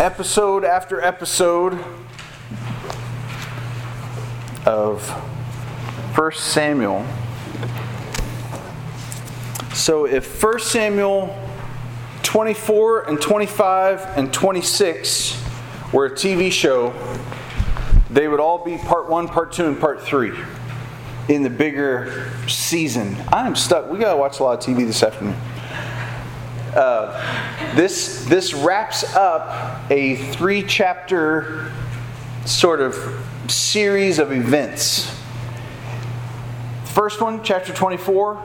[0.00, 1.72] episode after episode
[4.64, 5.08] of
[6.16, 7.04] 1 Samuel.
[9.74, 11.36] So if 1 Samuel
[12.22, 15.42] 24 and 25 and 26
[15.92, 16.94] were a TV show,
[18.08, 20.32] they would all be part 1, part 2, and part 3
[21.28, 23.16] in the bigger season.
[23.32, 23.90] I'm stuck.
[23.90, 25.34] We got to watch a lot of TV this afternoon.
[26.78, 31.72] Uh, this, this wraps up a three chapter
[32.44, 32.94] sort of
[33.48, 35.12] series of events.
[36.84, 38.40] First one, chapter 24,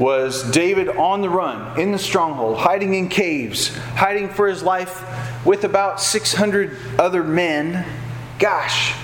[0.00, 5.06] was David on the run in the stronghold, hiding in caves, hiding for his life
[5.46, 7.86] with about 600 other men.
[8.40, 8.96] Gosh,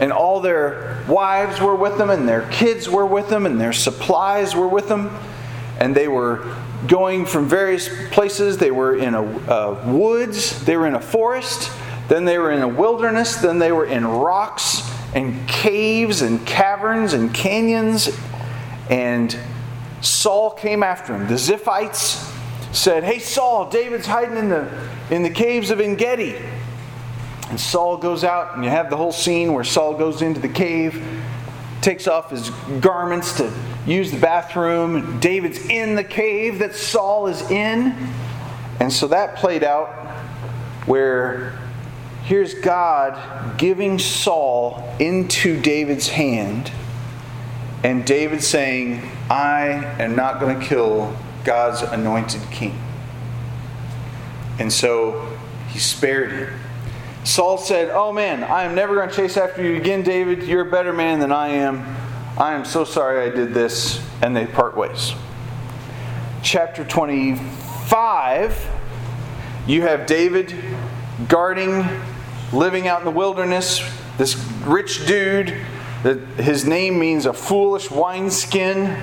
[0.00, 3.74] and all their wives were with them, and their kids were with them, and their
[3.74, 5.14] supplies were with them,
[5.78, 6.56] and they were
[6.88, 8.58] going from various places.
[8.58, 11.70] They were in a uh, woods, they were in a forest,
[12.08, 14.82] then they were in a wilderness, then they were in rocks
[15.14, 18.10] and caves and caverns and canyons.
[18.90, 19.36] And
[20.00, 21.26] Saul came after him.
[21.26, 22.32] The Ziphites
[22.74, 24.68] said, Hey Saul, David's hiding in the
[25.10, 26.36] in the caves of En Gedi.
[27.48, 30.48] And Saul goes out, and you have the whole scene where Saul goes into the
[30.48, 31.00] cave,
[31.86, 33.48] takes off his garments to
[33.86, 35.20] use the bathroom.
[35.20, 37.94] David's in the cave that Saul is in.
[38.80, 39.90] And so that played out
[40.86, 41.56] where
[42.24, 46.72] here's God giving Saul into David's hand,
[47.84, 49.68] and David saying, I
[50.00, 52.76] am not going to kill God's anointed king.
[54.58, 56.65] And so he spared him.
[57.26, 60.44] Saul said, Oh man, I am never going to chase after you again, David.
[60.44, 61.84] You're a better man than I am.
[62.38, 64.00] I am so sorry I did this.
[64.22, 65.12] And they part ways.
[66.44, 68.70] Chapter 25,
[69.66, 70.54] you have David
[71.26, 71.84] guarding,
[72.52, 73.82] living out in the wilderness.
[74.18, 75.52] This rich dude,
[76.04, 79.02] that his name means a foolish wineskin,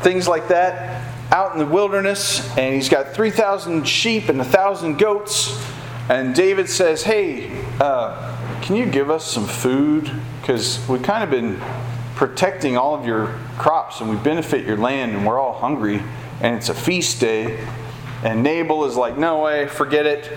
[0.00, 2.46] things like that, out in the wilderness.
[2.58, 5.58] And he's got 3,000 sheep and 1,000 goats.
[6.08, 7.50] And David says, Hey,
[7.80, 10.10] uh, can you give us some food?
[10.40, 11.60] Because we've kind of been
[12.14, 16.02] protecting all of your crops and we benefit your land and we're all hungry
[16.40, 17.64] and it's a feast day.
[18.22, 20.30] And Nabal is like, No way, forget it.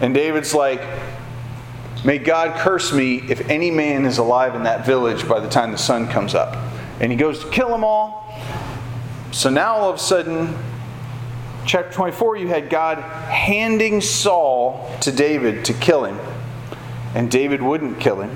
[0.00, 0.82] And David's like,
[2.04, 5.70] May God curse me if any man is alive in that village by the time
[5.72, 6.56] the sun comes up.
[7.00, 8.24] And he goes to kill them all.
[9.30, 10.56] So now all of a sudden,
[11.66, 16.18] chapter 24, you had God handing Saul to David to kill him.
[17.14, 18.34] And David wouldn't kill him.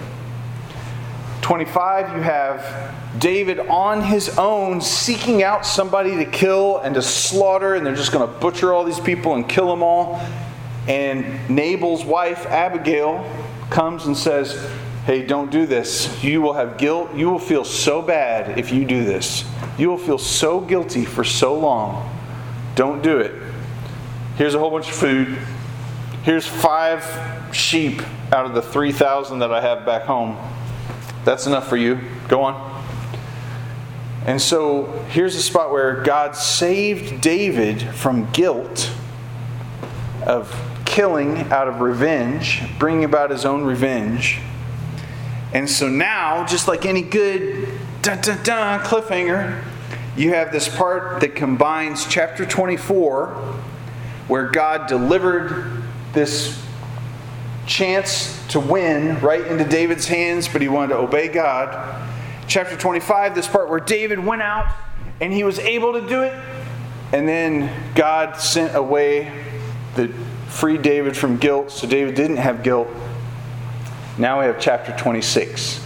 [1.42, 7.74] 25, you have David on his own seeking out somebody to kill and to slaughter,
[7.74, 10.20] and they're just going to butcher all these people and kill them all.
[10.86, 13.28] And Nabal's wife, Abigail,
[13.70, 14.70] comes and says,
[15.06, 16.22] Hey, don't do this.
[16.22, 17.14] You will have guilt.
[17.14, 19.44] You will feel so bad if you do this.
[19.78, 22.19] You will feel so guilty for so long.
[22.74, 23.32] Don't do it.
[24.36, 25.38] Here's a whole bunch of food.
[26.22, 27.04] Here's five
[27.54, 30.36] sheep out of the 3,000 that I have back home.
[31.24, 31.98] That's enough for you.
[32.28, 32.82] Go on.
[34.26, 38.92] And so here's a spot where God saved David from guilt
[40.26, 40.54] of
[40.84, 44.40] killing out of revenge, bringing about his own revenge.
[45.52, 47.68] And so now, just like any good
[48.02, 49.64] dun, dun, dun, cliffhanger,
[50.20, 53.28] you have this part that combines chapter 24,
[54.28, 55.82] where God delivered
[56.12, 56.62] this
[57.66, 62.06] chance to win right into David's hands, but he wanted to obey God.
[62.46, 64.70] Chapter 25, this part where David went out
[65.22, 66.34] and he was able to do it.
[67.14, 69.32] And then God sent away
[69.96, 70.08] the
[70.48, 72.88] freed David from guilt, so David didn't have guilt.
[74.18, 75.82] Now we have chapter 26.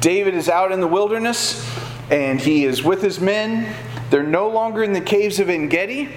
[0.00, 1.64] David is out in the wilderness
[2.10, 3.74] and he is with his men.
[4.10, 6.08] They're no longer in the caves of En Gedi,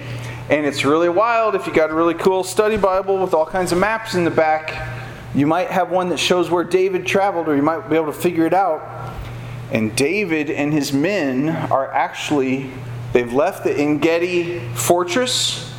[0.48, 1.54] and it's really wild.
[1.54, 4.30] If you got a really cool study Bible with all kinds of maps in the
[4.30, 4.88] back,
[5.34, 8.12] you might have one that shows where David traveled, or you might be able to
[8.12, 9.16] figure it out.
[9.72, 12.70] And David and his men are actually,
[13.12, 15.72] they've left the En Gedi fortress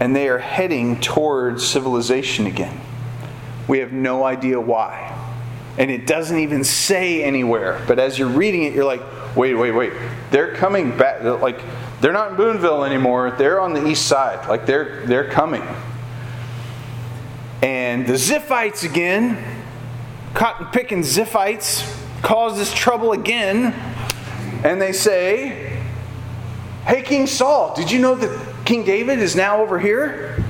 [0.00, 2.80] and they are heading towards civilization again.
[3.68, 5.12] We have no idea why.
[5.78, 7.82] And it doesn't even say anywhere.
[7.86, 9.02] But as you're reading it, you're like,
[9.36, 9.92] wait, wait, wait.
[10.30, 11.22] They're coming back.
[11.22, 11.60] Like,
[12.00, 13.30] they're not in Boonville anymore.
[13.32, 14.48] They're on the east side.
[14.48, 15.62] Like, they're, they're coming.
[17.62, 19.42] And the Ziphites again,
[20.34, 21.92] cotton picking Ziphites,
[22.22, 23.72] cause this trouble again.
[24.64, 25.80] And they say,
[26.86, 30.42] Hey, King Saul, did you know that King David is now over here?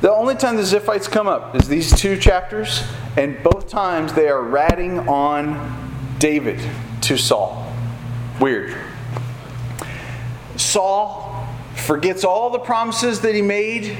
[0.00, 2.82] The only time the Ziphites come up is these two chapters,
[3.16, 6.60] and both times they are ratting on David
[7.02, 7.71] to Saul.
[8.42, 8.76] Weird.
[10.56, 11.46] Saul
[11.76, 13.96] forgets all the promises that he made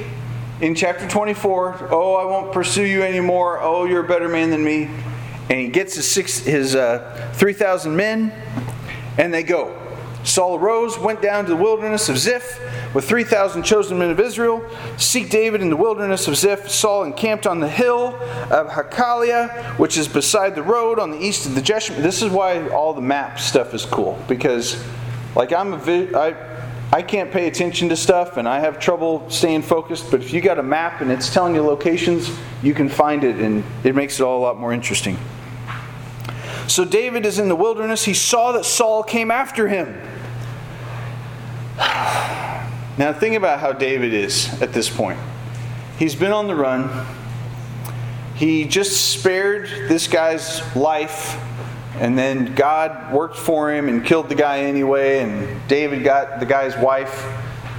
[0.60, 1.90] in chapter 24.
[1.92, 3.60] Oh, I won't pursue you anymore.
[3.62, 4.90] Oh, you're a better man than me.
[5.48, 8.32] And he gets his, six, his uh, 3,000 men,
[9.16, 9.78] and they go.
[10.24, 12.58] Saul arose, went down to the wilderness of Ziph
[12.94, 14.64] with 3,000 chosen men of Israel.
[14.96, 16.68] Seek David in the wilderness of Ziph.
[16.70, 18.14] Saul encamped on the hill
[18.50, 22.02] of Hachilah, which is beside the road on the east of the Jeshimon.
[22.02, 24.82] This is why all the map stuff is cool because,
[25.34, 26.34] like, I'm a I,
[26.92, 30.10] I can't pay attention to stuff and I have trouble staying focused.
[30.10, 32.30] But if you got a map and it's telling you locations,
[32.62, 35.16] you can find it, and it makes it all a lot more interesting.
[36.68, 38.04] So David is in the wilderness.
[38.04, 40.00] He saw that Saul came after him.
[42.98, 45.18] Now, think about how David is at this point.
[45.98, 47.06] He's been on the run.
[48.34, 51.40] He just spared this guy's life,
[51.96, 55.20] and then God worked for him and killed the guy anyway.
[55.20, 57.24] And David got the guy's wife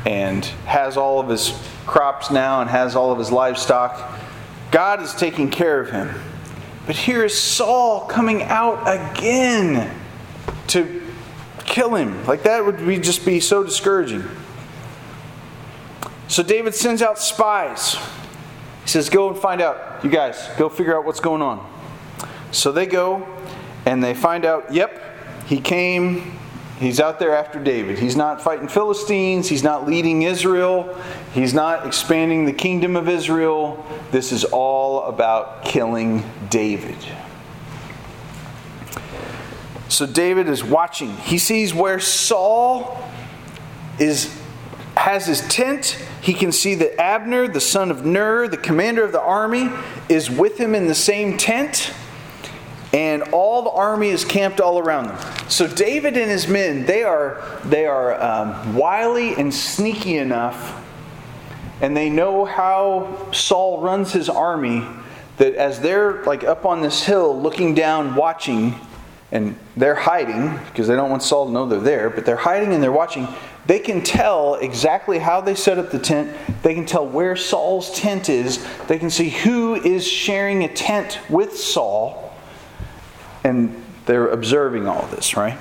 [0.05, 1.53] and has all of his
[1.85, 4.19] crops now and has all of his livestock.
[4.71, 6.09] God is taking care of him.
[6.85, 9.93] But here is Saul coming out again
[10.67, 11.01] to
[11.59, 12.25] kill him.
[12.25, 14.23] Like that would be just be so discouraging.
[16.27, 17.95] So David sends out spies.
[18.83, 20.03] He says, Go and find out.
[20.03, 21.69] You guys, go figure out what's going on.
[22.51, 23.27] So they go
[23.85, 25.01] and they find out, yep,
[25.45, 26.37] he came.
[26.79, 27.99] He's out there after David.
[27.99, 29.47] He's not fighting Philistines.
[29.47, 30.99] He's not leading Israel.
[31.33, 33.85] He's not expanding the kingdom of Israel.
[34.11, 36.97] This is all about killing David.
[39.87, 41.15] So David is watching.
[41.17, 43.09] He sees where Saul
[43.99, 44.42] is
[44.95, 45.97] has his tent.
[46.21, 49.69] He can see that Abner, the son of Ner, the commander of the army,
[50.09, 51.93] is with him in the same tent.
[52.93, 55.49] And all the army is camped all around them.
[55.49, 60.79] So David and his men, they are, they are um, wily and sneaky enough,
[61.81, 64.85] and they know how Saul runs his army,
[65.37, 68.75] that as they're like up on this hill looking down, watching,
[69.31, 72.73] and they're hiding because they don't want Saul to know they're there, but they're hiding
[72.73, 73.27] and they're watching.
[73.65, 76.35] They can tell exactly how they set up the tent.
[76.63, 78.65] They can tell where Saul's tent is.
[78.87, 82.33] They can see who is sharing a tent with Saul.
[83.43, 85.57] And they're observing all this, right?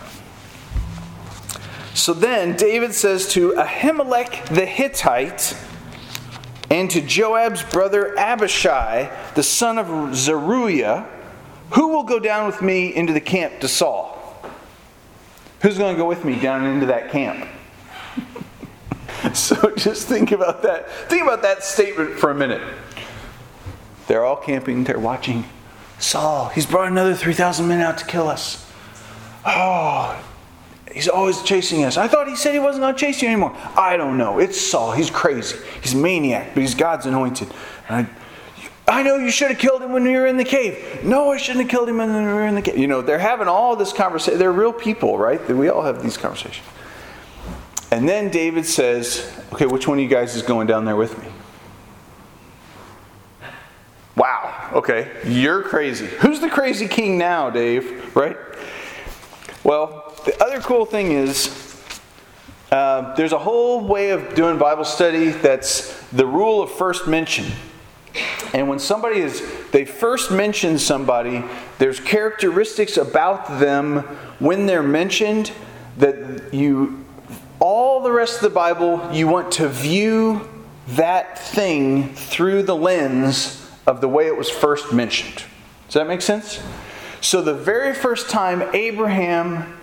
[1.95, 5.57] So then David says to Ahimelech the Hittite
[6.71, 11.07] and to Joab's brother Abishai, the son of Zeruiah,
[11.73, 14.19] who will go down with me into the camp to Saul?
[15.61, 17.47] Who's going to go with me down into that camp?
[19.35, 20.91] so just think about that.
[21.09, 22.63] Think about that statement for a minute.
[24.07, 25.45] They're all camping, they're watching.
[25.99, 28.69] Saul, he's brought another 3,000 men out to kill us.
[29.47, 30.21] Oh,
[30.93, 31.97] he's always chasing us.
[31.97, 33.57] I thought he said he wasn't going to chase you anymore.
[33.77, 34.39] I don't know.
[34.39, 34.93] It's Saul.
[34.93, 35.57] He's crazy.
[35.81, 37.49] He's a maniac, but he's God's anointed.
[37.89, 38.09] I,
[38.89, 41.05] I know you should have killed him when we were in the cave.
[41.05, 42.79] No, I shouldn't have killed him when we were in the cave.
[42.79, 44.39] You know, they're having all this conversation.
[44.39, 45.47] They're real people, right?
[45.49, 46.67] We all have these conversations.
[47.93, 51.23] And then David says, Okay, which one of you guys is going down there with
[51.23, 51.29] me?
[54.17, 56.07] Wow, okay, you're crazy.
[56.07, 58.17] Who's the crazy king now, Dave?
[58.17, 58.39] Right?
[59.63, 61.77] Well, the other cool thing is
[62.71, 67.53] uh, there's a whole way of doing Bible study that's the rule of first mention.
[68.55, 71.45] And when somebody is, they first mention somebody,
[71.79, 73.99] there's characteristics about them
[74.39, 75.53] when they're mentioned
[75.99, 77.02] that you,
[77.63, 80.49] all the rest of the Bible, you want to view
[80.89, 85.45] that thing through the lens of the way it was first mentioned.
[85.87, 86.61] Does that make sense?
[87.21, 89.79] So, the very first time Abraham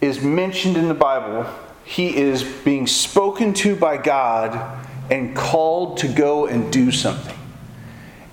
[0.00, 1.46] is mentioned in the Bible,
[1.84, 7.36] he is being spoken to by God and called to go and do something.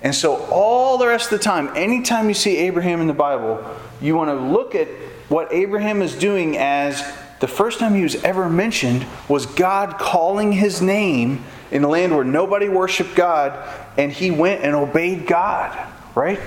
[0.04, 3.62] And so, all the rest of the time, anytime you see Abraham in the Bible,
[4.00, 4.88] you want to look at
[5.28, 7.04] what Abraham is doing as
[7.40, 12.16] the first time he was ever mentioned was God calling his name in a land
[12.16, 13.58] where nobody worshiped God,
[13.98, 15.78] and he went and obeyed God,
[16.16, 16.40] right?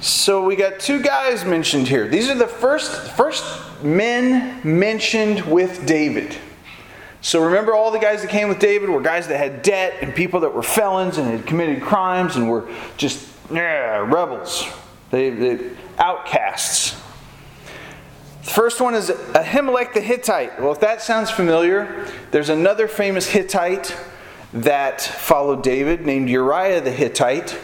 [0.00, 2.08] So we got two guys mentioned here.
[2.08, 3.44] These are the first first
[3.84, 6.36] men mentioned with David.
[7.20, 10.12] So remember, all the guys that came with David were guys that had debt and
[10.12, 14.66] people that were felons and had committed crimes and were just yeah, rebels.
[15.10, 17.00] They, they outcasts.
[18.42, 20.60] The first one is Ahimelech the Hittite.
[20.60, 23.96] Well, if that sounds familiar, there's another famous Hittite
[24.52, 27.56] that followed David named Uriah the Hittite.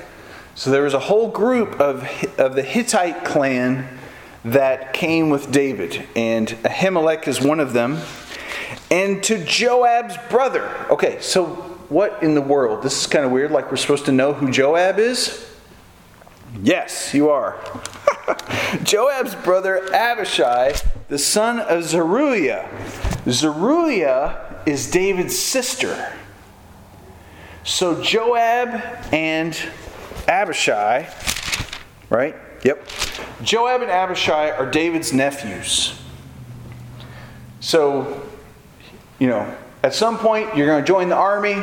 [0.54, 2.08] So there was a whole group of,
[2.38, 3.88] of the Hittite clan
[4.44, 7.98] that came with David, and Ahimelech is one of them.
[8.88, 10.68] And to Joab's brother.
[10.90, 11.46] Okay, so
[11.88, 12.84] what in the world?
[12.84, 15.44] This is kind of weird, like we're supposed to know who Joab is?
[16.62, 17.58] Yes, you are.
[18.82, 20.74] Joab's brother Abishai,
[21.08, 22.68] the son of Zeruiah.
[23.28, 26.12] Zeruiah is David's sister.
[27.64, 28.82] So Joab
[29.12, 29.58] and
[30.26, 31.12] Abishai,
[32.10, 32.34] right?
[32.64, 32.88] Yep.
[33.42, 36.00] Joab and Abishai are David's nephews.
[37.60, 38.28] So,
[39.18, 41.60] you know, at some point you're going to join the army.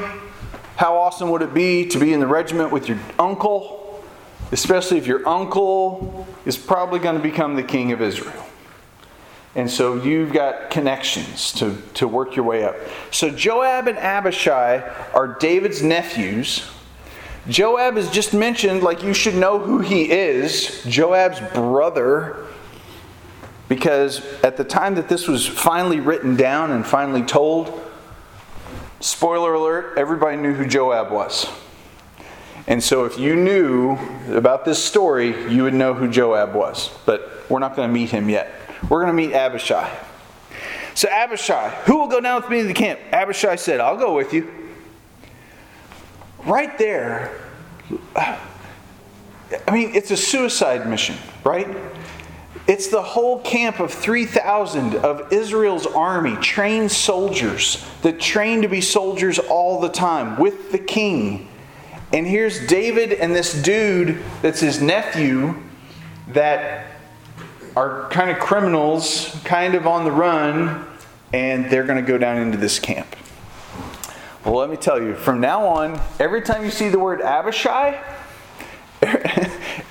[0.78, 3.85] How awesome would it be to be in the regiment with your uncle?
[4.52, 8.46] Especially if your uncle is probably going to become the king of Israel.
[9.56, 12.76] And so you've got connections to, to work your way up.
[13.12, 14.82] So Joab and Abishai
[15.14, 16.70] are David's nephews.
[17.48, 22.46] Joab is just mentioned, like you should know who he is Joab's brother.
[23.70, 27.82] Because at the time that this was finally written down and finally told,
[29.00, 31.48] spoiler alert, everybody knew who Joab was.
[32.68, 33.96] And so, if you knew
[34.30, 36.90] about this story, you would know who Joab was.
[37.06, 38.52] But we're not going to meet him yet.
[38.90, 39.96] We're going to meet Abishai.
[40.96, 43.00] So, Abishai, who will go down with me to the camp?
[43.12, 44.52] Abishai said, I'll go with you.
[46.44, 47.40] Right there,
[48.16, 51.68] I mean, it's a suicide mission, right?
[52.68, 58.82] It's the whole camp of 3,000 of Israel's army, trained soldiers that train to be
[58.82, 61.48] soldiers all the time with the king
[62.16, 65.54] and here's David and this dude that's his nephew
[66.30, 66.88] that
[67.76, 70.88] are kind of criminals, kind of on the run,
[71.34, 73.18] and they're going to go down into this camp.
[74.46, 78.02] Well, let me tell you, from now on, every time you see the word Abishai,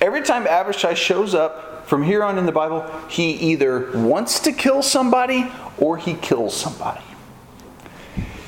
[0.00, 4.52] every time Abishai shows up from here on in the Bible, he either wants to
[4.52, 7.04] kill somebody or he kills somebody.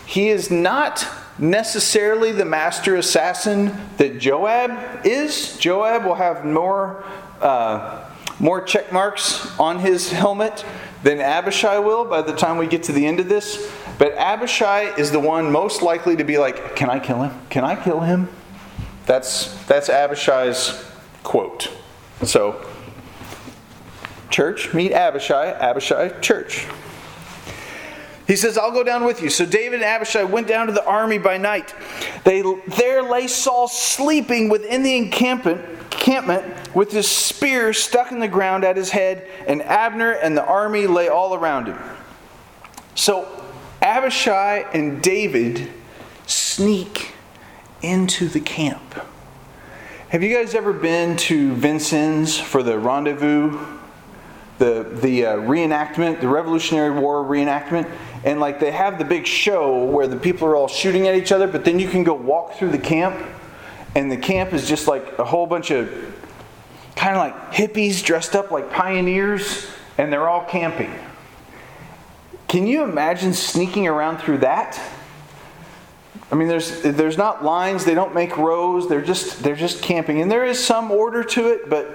[0.07, 1.07] He is not
[1.39, 5.57] necessarily the master assassin that Joab is.
[5.59, 7.05] Joab will have more,
[7.41, 8.05] uh,
[8.39, 10.65] more check marks on his helmet
[11.03, 13.71] than Abishai will by the time we get to the end of this.
[13.99, 17.39] But Abishai is the one most likely to be like, Can I kill him?
[17.49, 18.29] Can I kill him?
[19.07, 20.85] That's, that's Abishai's
[21.23, 21.71] quote.
[22.25, 22.67] So,
[24.31, 26.67] church, meet Abishai, Abishai, church.
[28.27, 29.31] He says, I'll go down with you.
[29.31, 31.75] So David and Abishai went down to the army by night.
[32.25, 32.43] They,
[32.77, 38.65] there lay Saul sleeping within the encampment, encampment with his spear stuck in the ground
[38.65, 41.79] at his head, and Abner and the army lay all around him.
[42.97, 43.29] So
[43.81, 45.69] Abishai and David
[46.27, 47.13] sneak
[47.83, 48.83] into the camp.
[50.09, 53.59] Have you guys ever been to Vincennes for the rendezvous,
[54.59, 57.91] the, the uh, reenactment, the Revolutionary War reenactment?
[58.27, 61.31] And like they have the big show where the people are all shooting at each
[61.31, 63.17] other, but then you can go walk through the camp,
[63.95, 65.89] and the camp is just like a whole bunch of
[66.97, 70.93] kind of like hippies dressed up like pioneers, and they're all camping.
[72.49, 74.81] Can you imagine sneaking around through that?
[76.33, 77.85] I mean, there's there's not lines.
[77.85, 78.89] They don't make rows.
[78.89, 81.71] They're just they're just camping, and there is some order to it.
[81.71, 81.95] But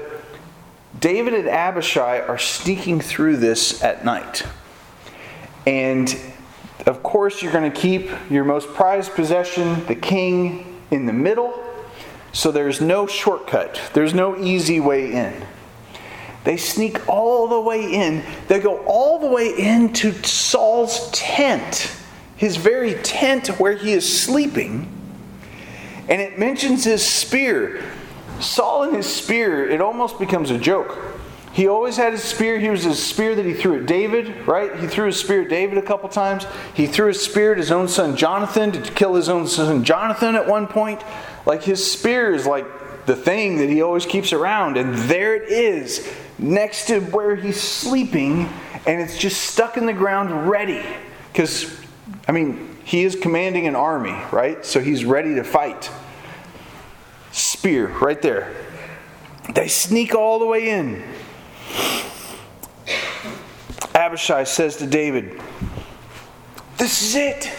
[0.98, 4.46] David and Abishai are sneaking through this at night.
[5.72, 6.14] And
[6.86, 11.54] of course, you're going to keep your most prized possession, the king, in the middle.
[12.34, 15.34] So there's no shortcut, there's no easy way in.
[16.44, 18.22] They sneak all the way in.
[18.50, 21.96] They go all the way into Saul's tent,
[22.36, 24.92] his very tent where he is sleeping.
[26.10, 27.82] And it mentions his spear.
[28.42, 31.21] Saul and his spear, it almost becomes a joke.
[31.54, 32.60] He always had his spear.
[32.60, 34.74] He was his spear that he threw at David, right?
[34.80, 36.46] He threw his spear at David a couple times.
[36.74, 40.36] He threw his spear at his own son Jonathan to kill his own son Jonathan
[40.36, 41.04] at one point.
[41.46, 42.66] Like his spear is like
[43.06, 44.78] the thing that he always keeps around.
[44.78, 48.48] And there it is, next to where he's sleeping,
[48.88, 50.82] and it's just stuck in the ground ready.
[51.34, 51.78] Because,
[52.28, 54.66] I mean, he is commanding an army, right?
[54.66, 55.90] So he's ready to fight.
[57.34, 58.56] Spear, right there.
[59.54, 61.04] They sneak all the way in.
[63.96, 65.42] Abishai says to David,
[66.78, 67.52] This is it.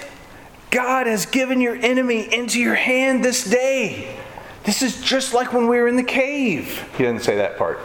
[0.70, 4.16] God has given your enemy into your hand this day.
[4.64, 6.88] This is just like when we were in the cave.
[6.96, 7.78] He doesn't say that part.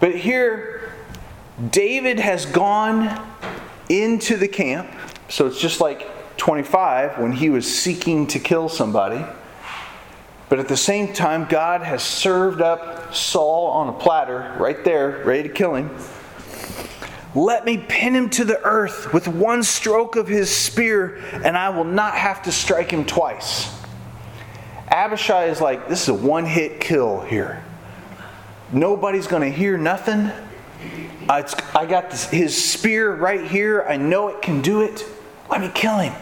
[0.00, 0.92] But here,
[1.70, 3.26] David has gone
[3.88, 4.90] into the camp.
[5.28, 9.24] So it's just like 25 when he was seeking to kill somebody.
[10.48, 15.22] But at the same time, God has served up Saul on a platter right there,
[15.24, 15.90] ready to kill him.
[17.34, 21.70] Let me pin him to the earth with one stroke of his spear, and I
[21.70, 23.74] will not have to strike him twice.
[24.88, 27.64] Abishai is like, this is a one hit kill here.
[28.72, 30.30] Nobody's going to hear nothing.
[31.28, 33.82] I got this, his spear right here.
[33.82, 35.04] I know it can do it.
[35.50, 36.14] Let me kill him.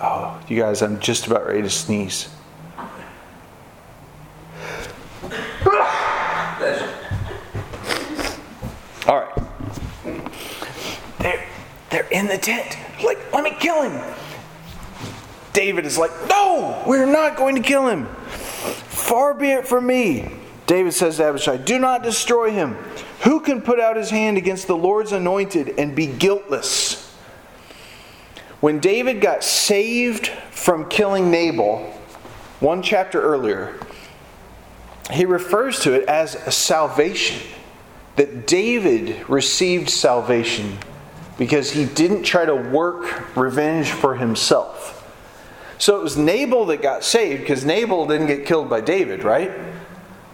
[0.00, 2.28] Oh, you guys, I'm just about ready to sneeze.
[9.08, 9.32] All right.
[11.90, 12.76] They're, in the tent.
[13.04, 14.14] Like, let me kill him.
[15.52, 18.06] David is like, No, we're not going to kill him.
[18.88, 20.30] Far be it from me.
[20.66, 22.74] David says to Abishai, Do not destroy him.
[23.22, 27.06] Who can put out his hand against the Lord's anointed and be guiltless?
[28.60, 31.78] When David got saved from killing Nabal,
[32.60, 33.78] one chapter earlier,
[35.12, 37.40] he refers to it as a salvation.
[38.16, 40.78] That David received salvation
[41.38, 44.92] because he didn't try to work revenge for himself.
[45.78, 49.52] So it was Nabal that got saved because Nabal didn't get killed by David, right?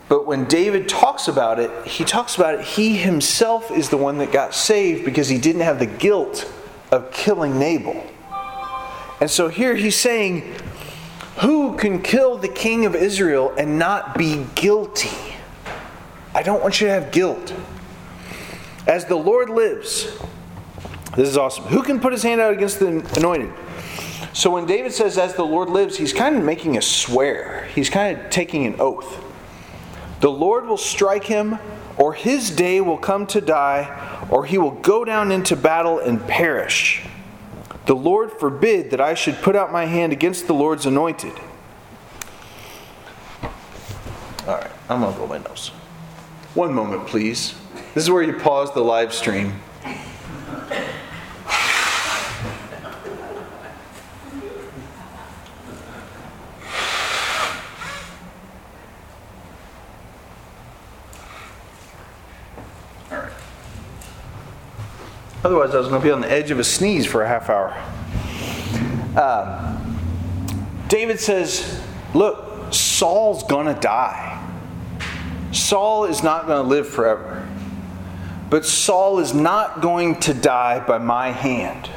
[0.08, 4.18] But when David talks about it, he talks about it, he himself is the one
[4.18, 6.52] that got saved because he didn't have the guilt
[6.90, 8.04] of killing Nabal.
[9.20, 10.54] And so here he's saying,
[11.38, 15.16] Who can kill the king of Israel and not be guilty?
[16.34, 17.54] I don't want you to have guilt.
[18.86, 20.08] As the Lord lives,
[21.16, 21.64] this is awesome.
[21.64, 23.52] Who can put his hand out against the anointed?
[24.32, 27.90] So when David says, As the Lord lives, he's kind of making a swear, he's
[27.90, 29.22] kind of taking an oath.
[30.20, 31.58] The Lord will strike him,
[31.98, 36.24] or his day will come to die, or he will go down into battle and
[36.26, 37.02] perish.
[37.86, 41.34] The Lord forbid that I should put out my hand against the Lord's anointed.
[44.46, 45.68] All right, I'm going to blow my nose.
[46.54, 47.54] One moment, please.
[47.94, 49.60] This is where you pause the live stream.
[65.44, 67.50] Otherwise, I was going to be on the edge of a sneeze for a half
[67.50, 67.72] hour.
[69.16, 69.78] Uh,
[70.88, 71.82] David says,
[72.14, 74.38] Look, Saul's going to die.
[75.52, 77.48] Saul is not going to live forever.
[78.50, 81.90] But Saul is not going to die by my hand.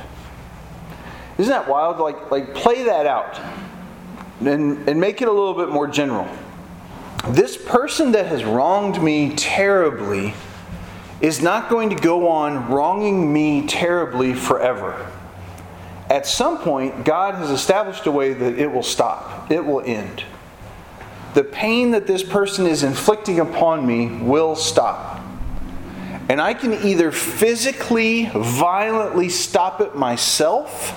[1.37, 1.99] Isn't that wild?
[1.99, 3.39] Like, like play that out
[4.39, 6.27] and, and make it a little bit more general.
[7.27, 10.33] This person that has wronged me terribly
[11.25, 15.11] is not going to go on wronging me terribly forever.
[16.07, 20.23] At some point, God has established a way that it will stop, it will end.
[21.33, 25.19] The pain that this person is inflicting upon me will stop.
[26.29, 30.93] And I can either physically, violently stop it myself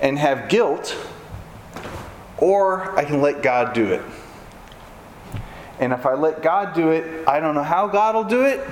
[0.00, 0.96] and have guilt,
[2.38, 4.02] or I can let God do it.
[5.78, 8.66] And if I let God do it, I don't know how God will do it.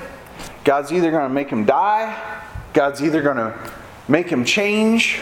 [0.66, 3.56] God's either going to make him die, God's either going to
[4.08, 5.20] make him change.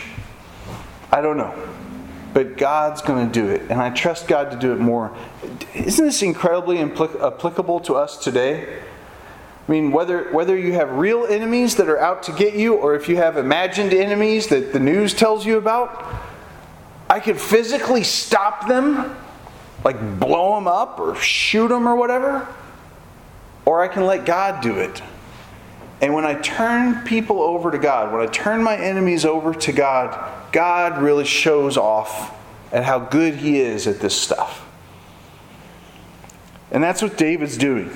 [1.13, 1.55] I don't know.
[2.33, 3.61] But God's going to do it.
[3.71, 5.15] And I trust God to do it more.
[5.75, 8.79] Isn't this incredibly impl- applicable to us today?
[9.69, 12.95] I mean, whether, whether you have real enemies that are out to get you or
[12.95, 16.07] if you have imagined enemies that the news tells you about,
[17.11, 19.15] I could physically stop them,
[19.85, 22.49] like blow them up or shoot them or whatever,
[23.67, 25.03] or I can let God do it.
[26.01, 29.73] And when I turn people over to God, when I turn my enemies over to
[29.73, 32.37] God, God really shows off
[32.73, 34.67] at how good He is at this stuff.
[36.71, 37.91] And that's what David's doing.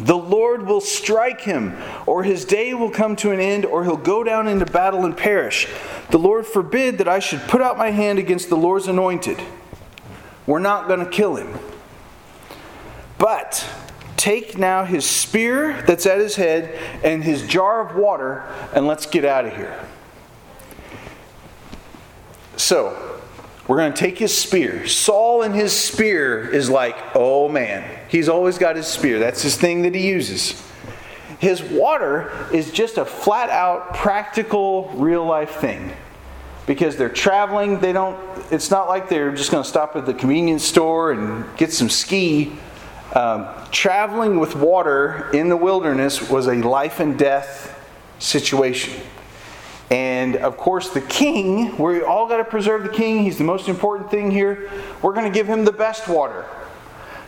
[0.00, 3.96] The Lord will strike him, or his day will come to an end, or he'll
[3.96, 5.66] go down into battle and perish.
[6.10, 9.40] The Lord forbid that I should put out my hand against the Lord's anointed.
[10.46, 11.52] We're not going to kill him.
[13.18, 13.66] But
[14.18, 18.42] Take now his spear that's at his head and his jar of water,
[18.74, 19.80] and let's get out of here.
[22.56, 23.20] So,
[23.68, 24.88] we're going to take his spear.
[24.88, 29.20] Saul and his spear is like, oh man, he's always got his spear.
[29.20, 30.60] That's his thing that he uses.
[31.38, 35.92] His water is just a flat out practical real life thing.
[36.66, 38.18] Because they're traveling, they don't
[38.50, 41.88] it's not like they're just going to stop at the convenience store and get some
[41.88, 42.52] ski
[43.14, 47.74] um, traveling with water in the wilderness was a life and death
[48.18, 49.00] situation.
[49.90, 53.22] And of course, the king, we all got to preserve the king.
[53.22, 54.70] He's the most important thing here.
[55.00, 56.44] We're going to give him the best water.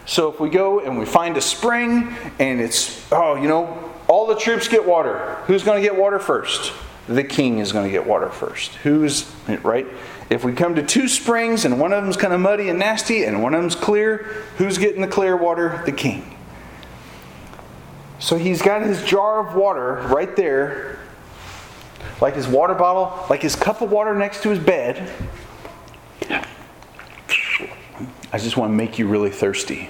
[0.04, 4.26] So if we go and we find a spring and it's, oh, you know, all
[4.26, 5.36] the troops get water.
[5.46, 6.72] Who's going to get water first?
[7.06, 8.74] The king is going to get water first.
[8.76, 9.86] Who's, right?
[10.30, 13.24] If we come to two springs and one of them's kind of muddy and nasty
[13.24, 15.82] and one of them's clear, who's getting the clear water?
[15.84, 16.36] The king.
[18.20, 21.00] So he's got his jar of water right there
[22.20, 25.10] like his water bottle, like his cup of water next to his bed.
[28.32, 29.88] I just want to make you really thirsty.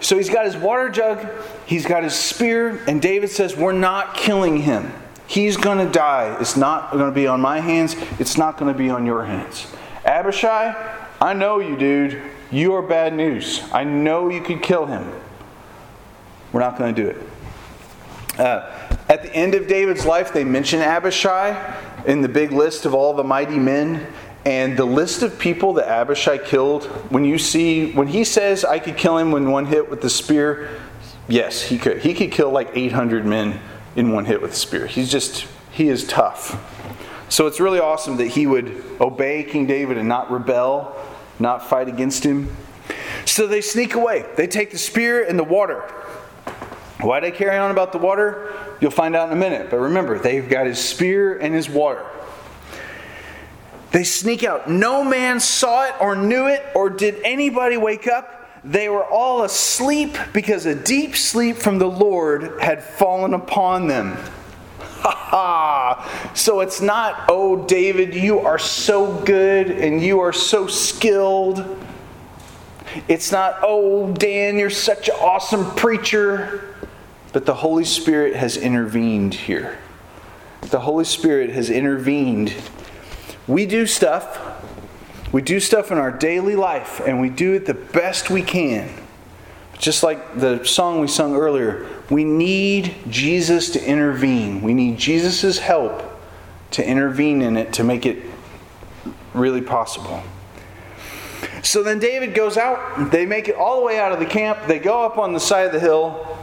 [0.00, 1.26] So he's got his water jug,
[1.64, 4.92] he's got his spear, and David says, We're not killing him.
[5.36, 6.34] He's going to die.
[6.40, 9.26] It's not going to be on my hands, it's not going to be on your
[9.26, 9.70] hands.
[10.06, 10.74] Abishai,
[11.20, 12.22] I know you, dude.
[12.50, 13.60] You are bad news.
[13.70, 15.06] I know you could kill him.
[16.52, 18.38] We're not going to do it.
[18.40, 22.94] Uh, at the end of David's life, they mention Abishai in the big list of
[22.94, 24.06] all the mighty men.
[24.46, 28.78] And the list of people that Abishai killed, when you see, when he says, I
[28.78, 30.80] could kill him in one hit with the spear,
[31.28, 31.98] yes, he could.
[31.98, 33.60] He could kill like 800 men
[33.96, 34.86] in one hit with the spear.
[34.86, 36.62] He's just, he is tough.
[37.28, 40.96] So it's really awesome that he would obey King David and not rebel,
[41.38, 42.54] not fight against him.
[43.24, 44.24] So they sneak away.
[44.36, 45.80] They take the spear and the water.
[47.00, 48.54] Why did I carry on about the water?
[48.80, 49.70] You'll find out in a minute.
[49.70, 52.06] But remember, they've got his spear and his water.
[53.90, 54.70] They sneak out.
[54.70, 58.35] No man saw it or knew it, or did anybody wake up.
[58.66, 64.18] They were all asleep because a deep sleep from the Lord had fallen upon them.
[66.34, 71.64] So it's not, oh, David, you are so good and you are so skilled.
[73.06, 76.74] It's not, oh, Dan, you're such an awesome preacher.
[77.32, 79.78] But the Holy Spirit has intervened here.
[80.62, 82.52] The Holy Spirit has intervened.
[83.46, 84.45] We do stuff.
[85.36, 88.88] We do stuff in our daily life, and we do it the best we can.
[89.78, 94.62] Just like the song we sung earlier, we need Jesus to intervene.
[94.62, 96.02] We need Jesus' help
[96.70, 98.24] to intervene in it to make it
[99.34, 100.22] really possible.
[101.62, 103.10] So then David goes out.
[103.10, 104.60] They make it all the way out of the camp.
[104.66, 106.38] They go up on the side of the hill.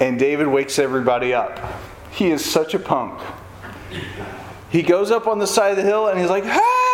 [0.00, 1.60] And David wakes everybody up.
[2.10, 3.20] He is such a punk.
[4.70, 6.85] He goes up on the side of the hill and he's like, Hey!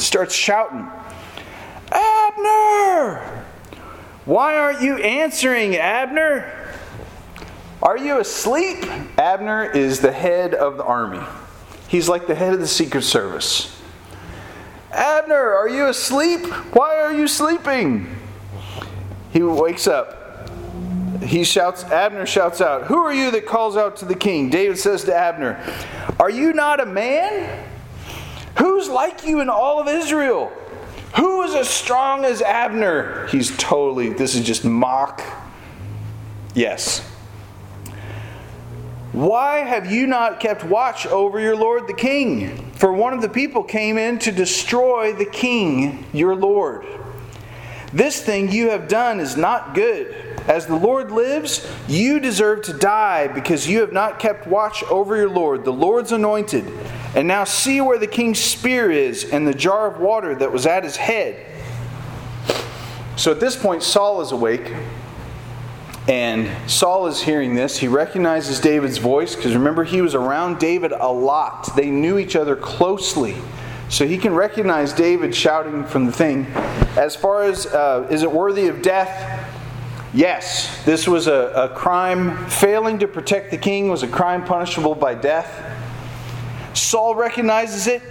[0.00, 0.88] Starts shouting,
[1.92, 3.44] Abner!
[4.24, 6.74] Why aren't you answering, Abner?
[7.82, 8.84] Are you asleep?
[9.18, 11.24] Abner is the head of the army.
[11.88, 13.80] He's like the head of the Secret Service.
[14.92, 16.46] Abner, are you asleep?
[16.74, 18.16] Why are you sleeping?
[19.32, 20.20] He wakes up
[21.22, 24.50] he shouts, Abner shouts out, Who are you that calls out to the king?
[24.50, 25.62] David says to Abner,
[26.18, 27.69] Are you not a man?
[28.60, 30.52] Who's like you in all of Israel?
[31.16, 33.26] Who is as strong as Abner?
[33.28, 35.22] He's totally, this is just mock.
[36.54, 37.00] Yes.
[39.12, 42.70] Why have you not kept watch over your Lord the king?
[42.72, 46.86] For one of the people came in to destroy the king, your Lord.
[47.94, 50.14] This thing you have done is not good.
[50.48, 55.16] As the Lord lives, you deserve to die because you have not kept watch over
[55.16, 56.64] your Lord, the Lord's anointed.
[57.14, 60.66] And now see where the king's spear is and the jar of water that was
[60.66, 61.46] at his head.
[63.16, 64.72] So at this point, Saul is awake.
[66.08, 67.78] And Saul is hearing this.
[67.78, 71.76] He recognizes David's voice because remember, he was around David a lot.
[71.76, 73.36] They knew each other closely.
[73.90, 76.46] So he can recognize David shouting from the thing.
[76.96, 79.49] As far as uh, is it worthy of death?
[80.12, 82.48] Yes, this was a, a crime.
[82.48, 85.66] Failing to protect the king was a crime punishable by death.
[86.74, 88.02] Saul recognizes it.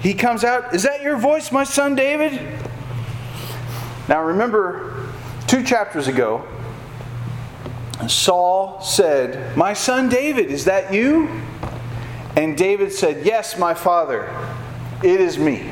[0.00, 2.40] He comes out, Is that your voice, my son David?
[4.08, 5.08] Now remember,
[5.46, 6.46] two chapters ago,
[8.08, 11.28] Saul said, My son David, is that you?
[12.34, 14.34] And David said, Yes, my father.
[15.02, 15.70] It is me.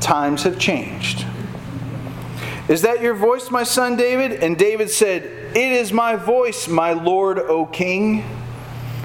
[0.00, 1.26] Times have changed.
[2.68, 4.32] Is that your voice, my son David?
[4.32, 8.24] And David said, It is my voice, my Lord, O King.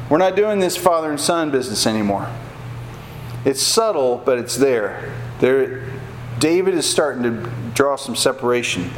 [0.10, 2.30] We're not doing this father and son business anymore.
[3.46, 5.14] It's subtle, but it's there.
[5.40, 5.84] There
[6.40, 8.92] David is starting to draw some separation.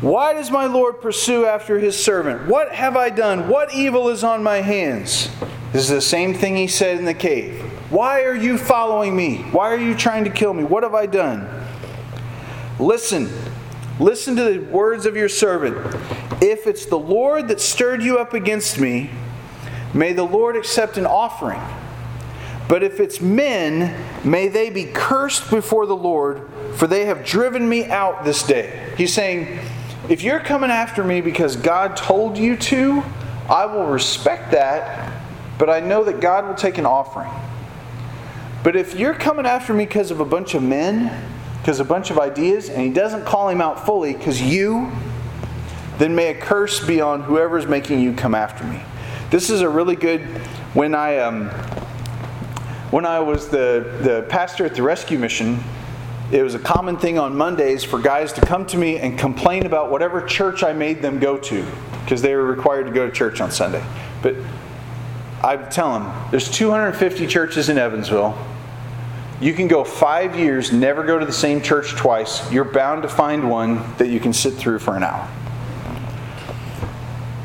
[0.00, 2.46] Why does my Lord pursue after his servant?
[2.46, 3.48] What have I done?
[3.48, 5.30] What evil is on my hands?
[5.72, 7.60] This is the same thing he said in the cave.
[7.90, 9.38] Why are you following me?
[9.50, 10.62] Why are you trying to kill me?
[10.62, 11.48] What have I done?
[12.78, 13.30] Listen.
[14.00, 15.76] Listen to the words of your servant.
[16.40, 19.10] If it's the Lord that stirred you up against me,
[19.92, 21.60] may the Lord accept an offering.
[22.68, 27.68] But if it's men, may they be cursed before the Lord, for they have driven
[27.68, 28.92] me out this day.
[28.96, 29.58] He's saying,
[30.08, 33.02] if you're coming after me because God told you to,
[33.48, 35.12] I will respect that,
[35.58, 37.30] but I know that God will take an offering.
[38.62, 41.10] But if you're coming after me because of a bunch of men,
[41.68, 44.90] because a bunch of ideas, and he doesn't call him out fully because you,
[45.98, 48.80] then may a curse be on whoever is making you come after me.
[49.28, 50.22] This is a really good
[50.72, 51.50] when I um,
[52.90, 55.62] when I was the, the pastor at the rescue mission,
[56.32, 59.66] it was a common thing on Mondays for guys to come to me and complain
[59.66, 61.66] about whatever church I made them go to
[62.02, 63.84] because they were required to go to church on Sunday.
[64.22, 64.36] But
[65.44, 68.42] I tell them there's 250 churches in Evansville.
[69.40, 72.50] You can go five years, never go to the same church twice.
[72.50, 75.28] You're bound to find one that you can sit through for an hour.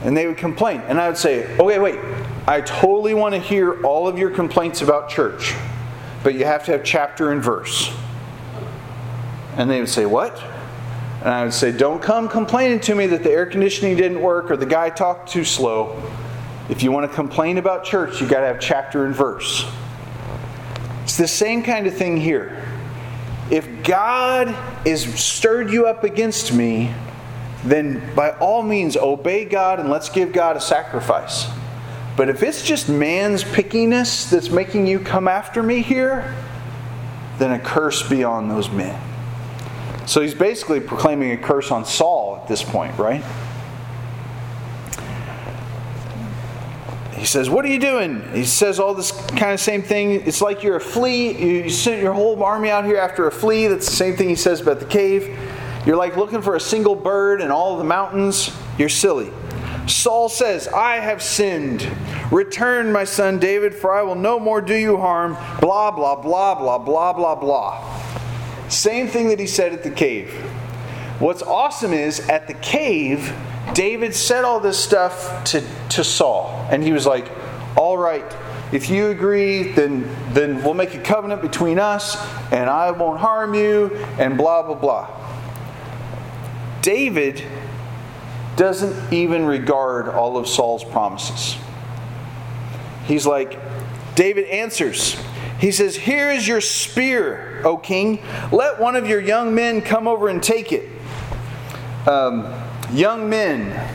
[0.04, 0.82] And they would complain.
[0.82, 2.00] And I would say, okay, wait,
[2.48, 5.54] I totally want to hear all of your complaints about church,
[6.24, 7.96] but you have to have chapter and verse.
[9.56, 10.42] And they would say, what?
[11.20, 14.50] And I would say, don't come complaining to me that the air conditioning didn't work
[14.50, 16.02] or the guy talked too slow.
[16.70, 19.66] If you want to complain about church, you got to have chapter and verse.
[21.14, 22.60] It's the same kind of thing here.
[23.52, 26.92] If God has stirred you up against me,
[27.64, 31.46] then by all means obey God and let's give God a sacrifice.
[32.18, 36.34] But if it's just man's pickiness that's making you come after me here,
[37.38, 39.00] then a curse be on those men.
[40.08, 43.24] So he's basically proclaiming a curse on Saul at this point, right?
[47.24, 48.22] He says, What are you doing?
[48.34, 50.12] He says all this kind of same thing.
[50.28, 51.62] It's like you're a flea.
[51.64, 53.68] You sent your whole army out here after a flea.
[53.68, 55.40] That's the same thing he says about the cave.
[55.86, 58.54] You're like looking for a single bird in all the mountains.
[58.78, 59.32] You're silly.
[59.88, 61.90] Saul says, I have sinned.
[62.30, 65.38] Return, my son David, for I will no more do you harm.
[65.62, 68.02] Blah, blah, blah, blah, blah, blah, blah.
[68.68, 70.30] Same thing that he said at the cave.
[71.20, 73.34] What's awesome is at the cave,
[73.74, 77.32] David said all this stuff to, to Saul, and he was like,
[77.78, 78.26] All right,
[78.72, 82.18] if you agree, then, then we'll make a covenant between us,
[82.52, 85.10] and I won't harm you, and blah, blah, blah.
[86.82, 87.44] David
[88.56, 91.58] doesn't even regard all of Saul's promises.
[93.06, 93.60] He's like,
[94.16, 95.18] David answers.
[95.60, 98.24] He says, Here is your spear, O king.
[98.52, 100.90] Let one of your young men come over and take it.
[102.08, 102.44] Um,
[102.94, 103.90] young men.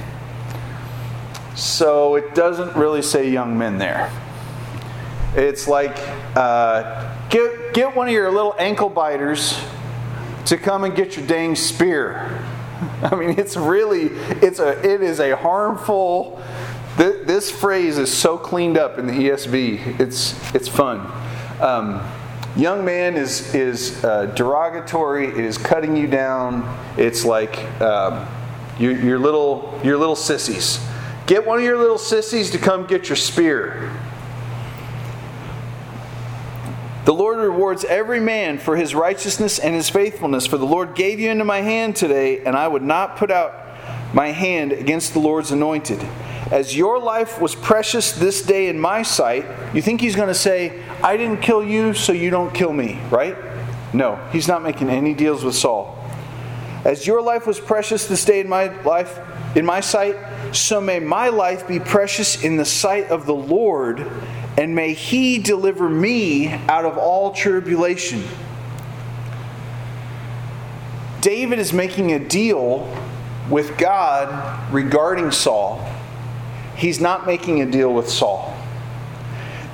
[1.54, 4.12] So it doesn't really say young men there.
[5.34, 5.96] It's like
[6.36, 9.60] uh, get, get one of your little ankle biters
[10.46, 12.44] to come and get your dang spear.
[13.02, 14.04] I mean, it's really
[14.40, 16.42] it's a it is a harmful.
[16.96, 20.00] Th- this phrase is so cleaned up in the ESV.
[20.00, 21.00] It's it's fun.
[21.60, 22.04] Um,
[22.56, 25.26] young man is is uh, derogatory.
[25.26, 26.62] It is cutting you down.
[26.96, 27.58] It's like.
[27.80, 28.26] Um,
[28.78, 30.80] your, your, little, your little sissies.
[31.26, 33.92] Get one of your little sissies to come get your spear.
[37.04, 41.18] The Lord rewards every man for his righteousness and his faithfulness, for the Lord gave
[41.18, 43.54] you into my hand today, and I would not put out
[44.14, 46.00] my hand against the Lord's anointed.
[46.50, 50.34] As your life was precious this day in my sight, you think he's going to
[50.34, 53.36] say, I didn't kill you, so you don't kill me, right?
[53.92, 55.97] No, he's not making any deals with Saul.
[56.88, 59.20] As your life was precious this day in my life,
[59.54, 60.16] in my sight,
[60.52, 64.10] so may my life be precious in the sight of the Lord,
[64.56, 68.24] and may he deliver me out of all tribulation.
[71.20, 72.90] David is making a deal
[73.50, 75.86] with God regarding Saul.
[76.74, 78.56] He's not making a deal with Saul.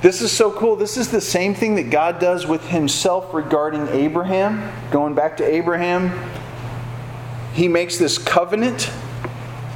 [0.01, 0.75] This is so cool.
[0.75, 4.69] This is the same thing that God does with himself regarding Abraham.
[4.91, 6.11] Going back to Abraham,
[7.55, 8.91] he makes this covenant,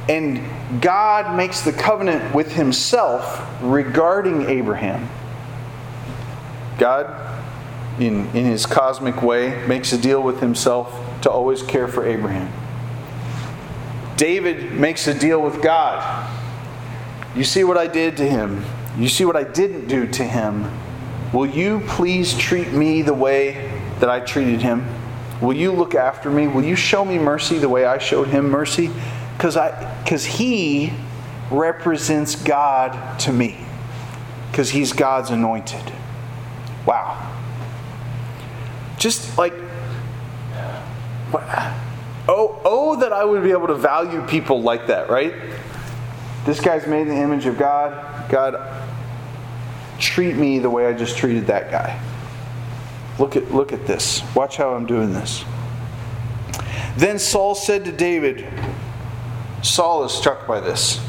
[0.06, 0.42] and
[0.82, 5.08] God makes the covenant with himself regarding Abraham.
[6.76, 7.42] God,
[7.98, 12.52] in, in his cosmic way, makes a deal with himself to always care for Abraham.
[14.18, 16.28] David makes a deal with God.
[17.34, 18.62] You see what I did to him.
[18.98, 20.70] You see what I didn't do to him.
[21.32, 24.86] Will you please treat me the way that I treated him?
[25.40, 26.46] Will you look after me?
[26.46, 28.90] Will you show me mercy the way I showed him mercy?
[29.36, 30.92] Because I because he
[31.50, 33.58] represents God to me.
[34.50, 35.92] Because he's God's anointed.
[36.84, 37.26] Wow.
[38.98, 39.54] Just like
[42.28, 45.34] Oh, oh, that I would be able to value people like that, right?
[46.44, 48.30] This guy's made in the image of God.
[48.30, 48.84] God,
[49.98, 52.00] treat me the way I just treated that guy.
[53.20, 54.22] Look at, look at this.
[54.34, 55.44] Watch how I'm doing this.
[56.96, 58.46] Then Saul said to David,
[59.62, 61.06] Saul is struck by this.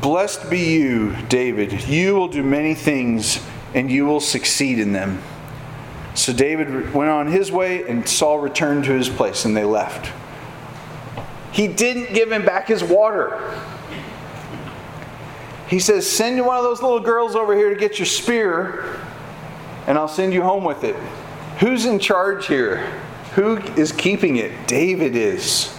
[0.00, 1.86] Blessed be you, David.
[1.86, 5.22] You will do many things, and you will succeed in them.
[6.14, 10.10] So David went on his way, and Saul returned to his place, and they left.
[11.52, 13.60] He didn't give him back his water.
[15.68, 18.98] He says, Send one of those little girls over here to get your spear,
[19.86, 20.96] and I'll send you home with it.
[21.60, 22.78] Who's in charge here?
[23.34, 24.66] Who is keeping it?
[24.66, 25.74] David is.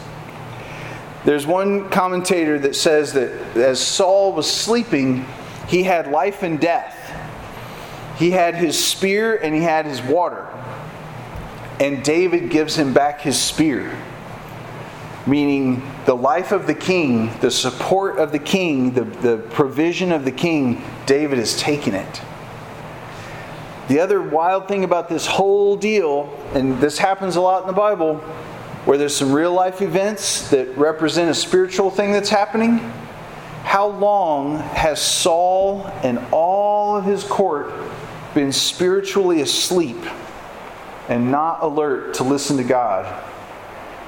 [1.26, 5.26] There's one commentator that says that as Saul was sleeping,
[5.68, 7.02] he had life and death.
[8.18, 10.48] He had his spear and he had his water.
[11.80, 13.98] And David gives him back his spear,
[15.28, 20.24] meaning the life of the king, the support of the king, the, the provision of
[20.24, 22.22] the king, David has taken it.
[23.88, 27.74] The other wild thing about this whole deal, and this happens a lot in the
[27.74, 28.18] Bible,
[28.86, 32.80] where there's some real life events that represent a spiritual thing that's happening.
[33.64, 37.72] How long has Saul and all of his court
[38.34, 39.98] been spiritually asleep
[41.08, 43.24] and not alert to listen to God?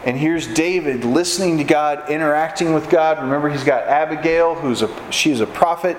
[0.06, 3.22] And here's David listening to God, interacting with God.
[3.22, 5.98] Remember, he's got Abigail, who's a she's a prophet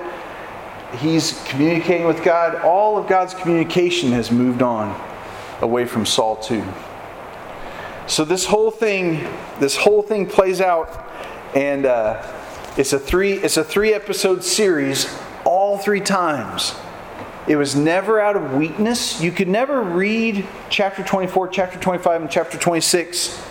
[0.97, 2.57] he's communicating with God.
[2.57, 4.99] All of God's communication has moved on
[5.61, 6.65] away from Saul too.
[8.07, 9.27] So this whole thing,
[9.61, 11.07] this whole thing plays out,
[11.55, 12.23] and uh,
[12.77, 16.75] it's a three it's a three episode series, all three times.
[17.47, 19.23] It was never out of weakness.
[19.23, 23.43] You could never read chapter 24, chapter 25, and chapter 26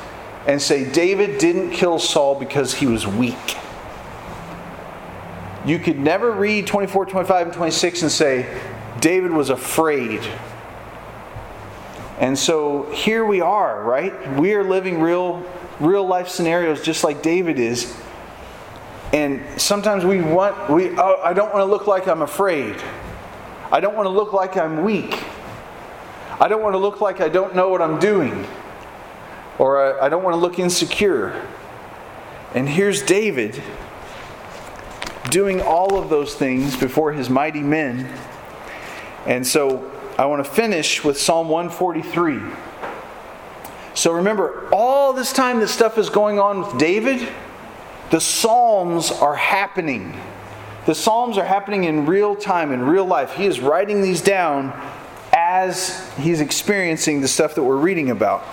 [0.47, 3.57] and say David didn't kill Saul because he was weak.
[5.67, 8.61] You could never read 24, 25, and 26 and say,
[9.01, 10.21] David was afraid.
[12.19, 14.39] And so here we are, right?
[14.39, 15.43] We are living real,
[15.81, 17.93] real life scenarios just like David is.
[19.11, 22.81] And sometimes we want, we, oh, I don't want to look like I'm afraid.
[23.69, 25.21] I don't want to look like I'm weak.
[26.39, 28.47] I don't want to look like I don't know what I'm doing.
[29.59, 31.45] Or I, I don't want to look insecure.
[32.53, 33.61] And here's David
[35.29, 38.11] doing all of those things before his mighty men.
[39.25, 42.41] And so I want to finish with Psalm 143.
[43.93, 47.27] So remember, all this time that stuff is going on with David,
[48.09, 50.19] the Psalms are happening.
[50.85, 53.33] The Psalms are happening in real time, in real life.
[53.33, 54.71] He is writing these down
[55.33, 58.45] as he's experiencing the stuff that we're reading about.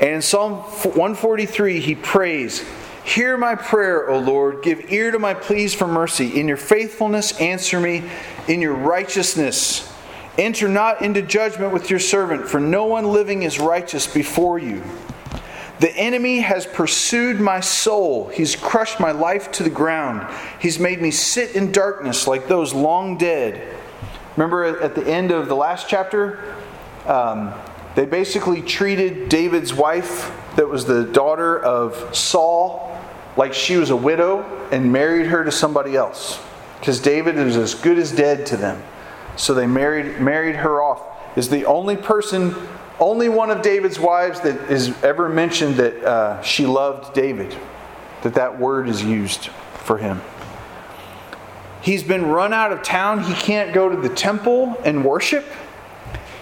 [0.00, 2.64] And in Psalm 143, he prays,
[3.08, 4.62] Hear my prayer, O Lord.
[4.62, 6.38] Give ear to my pleas for mercy.
[6.38, 8.02] In your faithfulness, answer me.
[8.48, 9.90] In your righteousness,
[10.36, 14.82] enter not into judgment with your servant, for no one living is righteous before you.
[15.80, 18.28] The enemy has pursued my soul.
[18.28, 20.30] He's crushed my life to the ground.
[20.60, 23.74] He's made me sit in darkness like those long dead.
[24.36, 26.56] Remember at the end of the last chapter?
[27.06, 27.54] Um,
[27.94, 32.97] they basically treated David's wife, that was the daughter of Saul,
[33.38, 36.40] like she was a widow and married her to somebody else.
[36.78, 38.82] Because David is as good as dead to them.
[39.36, 41.02] So they married, married her off.
[41.36, 42.54] Is the only person,
[42.98, 47.56] only one of David's wives that is ever mentioned that uh, she loved David.
[48.22, 49.46] That that word is used
[49.84, 50.20] for him.
[51.80, 53.22] He's been run out of town.
[53.22, 55.44] He can't go to the temple and worship.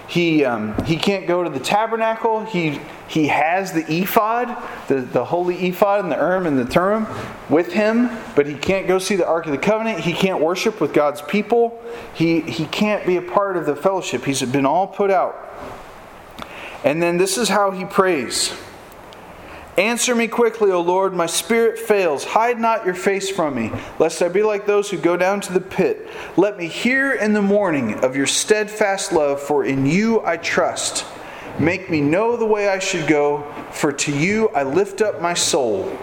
[0.08, 2.44] He, um, he can't go to the tabernacle.
[2.44, 4.56] He, he has the ephod,
[4.88, 7.06] the, the holy ephod and the Urim and the Thummim
[7.48, 10.00] with him, but he can't go see the Ark of the Covenant.
[10.00, 11.82] He can't worship with God's people.
[12.14, 14.24] He, he can't be a part of the fellowship.
[14.24, 15.36] He's been all put out.
[16.84, 18.54] And then this is how he prays
[19.78, 22.24] Answer me quickly, O Lord, my spirit fails.
[22.24, 25.52] Hide not your face from me, lest I be like those who go down to
[25.52, 26.08] the pit.
[26.38, 31.04] Let me hear in the morning of your steadfast love, for in you I trust.
[31.58, 35.34] Make me know the way I should go, for to you I lift up my
[35.34, 35.94] soul.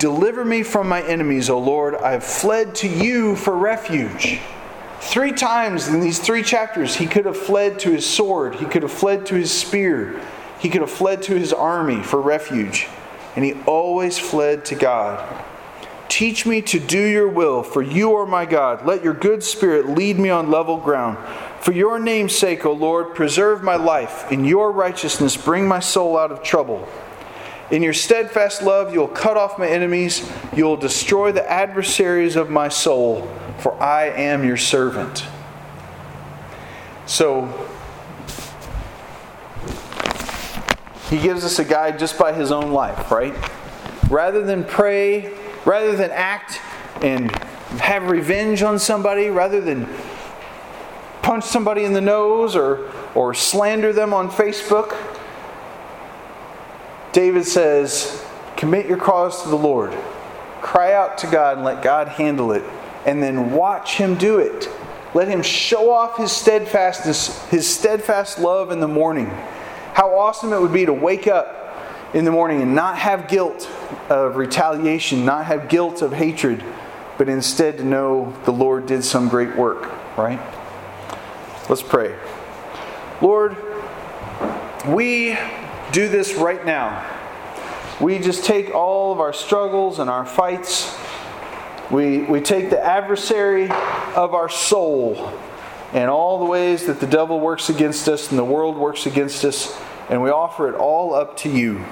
[0.00, 1.94] Deliver me from my enemies, O Lord.
[1.94, 4.40] I have fled to you for refuge.
[5.00, 8.82] Three times in these three chapters, he could have fled to his sword, he could
[8.82, 10.20] have fled to his spear,
[10.58, 12.88] he could have fled to his army for refuge
[13.36, 15.44] and he always fled to God.
[16.08, 18.86] Teach me to do your will, for you are my God.
[18.86, 21.18] Let your good spirit lead me on level ground.
[21.60, 24.30] For your name's sake, O Lord, preserve my life.
[24.32, 26.88] In your righteousness, bring my soul out of trouble.
[27.70, 30.30] In your steadfast love, you'll cut off my enemies.
[30.54, 33.28] You'll destroy the adversaries of my soul,
[33.58, 35.26] for I am your servant.
[37.04, 37.68] So,
[41.08, 43.34] he gives us a guide just by his own life, right?
[44.10, 45.32] Rather than pray,
[45.64, 46.60] rather than act
[47.02, 47.30] and
[47.80, 49.88] have revenge on somebody, rather than
[51.22, 54.96] punch somebody in the nose or, or slander them on Facebook,
[57.12, 58.24] David says,
[58.56, 59.92] Commit your cause to the Lord.
[60.62, 62.64] Cry out to God and let God handle it.
[63.04, 64.68] And then watch Him do it.
[65.14, 69.30] Let Him show off His steadfastness, His steadfast love in the morning.
[69.96, 71.74] How awesome it would be to wake up
[72.12, 73.66] in the morning and not have guilt
[74.10, 76.62] of retaliation, not have guilt of hatred,
[77.16, 80.38] but instead to know the Lord did some great work, right?
[81.70, 82.14] Let's pray.
[83.22, 83.56] Lord,
[84.86, 85.38] we
[85.92, 87.02] do this right now.
[87.98, 90.94] We just take all of our struggles and our fights,
[91.90, 93.70] we, we take the adversary
[94.14, 95.32] of our soul
[95.96, 99.42] and all the ways that the devil works against us and the world works against
[99.46, 99.74] us,
[100.10, 101.82] and we offer it all up to you.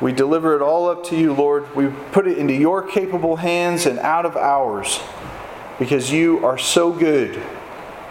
[0.00, 1.76] We deliver it all up to you, Lord.
[1.76, 4.98] We put it into your capable hands and out of ours
[5.78, 7.38] because you are so good.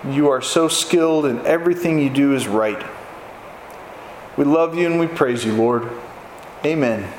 [0.08, 2.86] You are so skilled, and everything you do is right.
[4.38, 5.90] We love you and we praise you, Lord.
[6.64, 7.12] Amen.